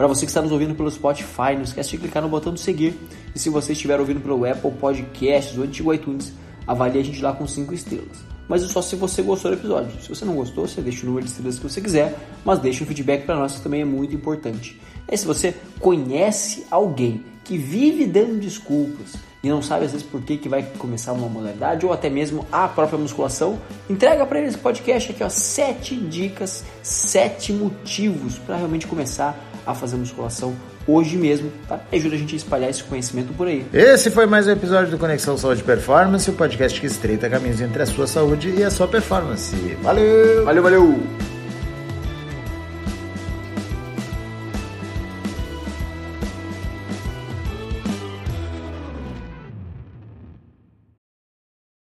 Para 0.00 0.06
você 0.06 0.24
que 0.24 0.30
está 0.30 0.40
nos 0.40 0.50
ouvindo 0.50 0.74
pelo 0.74 0.90
Spotify, 0.90 1.52
não 1.54 1.60
esquece 1.60 1.90
de 1.90 1.98
clicar 1.98 2.22
no 2.22 2.28
botão 2.30 2.54
de 2.54 2.60
seguir. 2.60 2.98
E 3.34 3.38
se 3.38 3.50
você 3.50 3.74
estiver 3.74 4.00
ouvindo 4.00 4.18
pelo 4.18 4.50
Apple 4.50 4.70
Podcasts 4.70 5.58
ou 5.58 5.64
antigo 5.64 5.92
iTunes, 5.92 6.32
avalie 6.66 6.98
a 6.98 7.04
gente 7.04 7.20
lá 7.20 7.34
com 7.34 7.46
5 7.46 7.74
estrelas 7.74 8.30
mas 8.48 8.64
é 8.64 8.66
só 8.66 8.82
se 8.82 8.96
você 8.96 9.22
gostou 9.22 9.52
do 9.52 9.56
episódio. 9.56 10.02
Se 10.02 10.08
você 10.08 10.24
não 10.24 10.34
gostou, 10.34 10.66
você 10.66 10.80
deixa 10.80 11.04
o 11.04 11.06
número 11.06 11.24
de 11.24 11.30
estrelas 11.30 11.56
que 11.56 11.62
você 11.62 11.80
quiser, 11.80 12.18
mas 12.44 12.58
deixa 12.58 12.82
um 12.82 12.86
feedback 12.86 13.24
para 13.24 13.36
nós 13.36 13.54
que 13.54 13.60
também 13.60 13.82
é 13.82 13.84
muito 13.84 14.12
importante. 14.12 14.80
E 15.08 15.16
se 15.16 15.24
você 15.24 15.54
conhece 15.78 16.66
alguém 16.68 17.24
que 17.44 17.56
vive 17.56 18.06
dando 18.06 18.40
desculpas 18.40 19.14
e 19.40 19.48
não 19.48 19.62
sabe 19.62 19.84
às 19.84 19.92
vezes 19.92 20.04
por 20.04 20.20
que, 20.22 20.36
que 20.36 20.48
vai 20.48 20.64
começar 20.78 21.12
uma 21.12 21.28
modalidade 21.28 21.86
ou 21.86 21.92
até 21.92 22.10
mesmo 22.10 22.44
a 22.50 22.66
própria 22.66 22.98
musculação, 22.98 23.56
entrega 23.88 24.26
para 24.26 24.40
ele 24.40 24.48
esse 24.48 24.58
podcast 24.58 25.12
aqui, 25.12 25.22
ó, 25.22 25.28
sete 25.28 25.94
dicas, 25.94 26.64
sete 26.82 27.52
motivos 27.52 28.36
para 28.36 28.56
realmente 28.56 28.84
começar 28.88 29.49
a 29.70 29.74
fazer 29.74 29.96
musculação 29.96 30.54
hoje 30.86 31.16
mesmo, 31.16 31.50
tá? 31.68 31.80
Ajuda 31.92 32.14
a 32.14 32.18
gente 32.18 32.34
a 32.34 32.36
espalhar 32.36 32.70
esse 32.70 32.82
conhecimento 32.82 33.32
por 33.34 33.46
aí. 33.46 33.64
Esse 33.72 34.10
foi 34.10 34.26
mais 34.26 34.46
um 34.46 34.50
episódio 34.50 34.90
do 34.90 34.98
Conexão 34.98 35.36
Saúde 35.36 35.62
Performance, 35.62 36.28
o 36.28 36.32
podcast 36.32 36.80
que 36.80 36.86
estreita 36.86 37.28
caminhos 37.28 37.60
entre 37.60 37.82
a 37.82 37.86
sua 37.86 38.06
saúde 38.06 38.50
e 38.56 38.64
a 38.64 38.70
sua 38.70 38.88
performance. 38.88 39.54
Valeu! 39.82 40.44
Valeu, 40.44 40.62
valeu! 40.62 41.29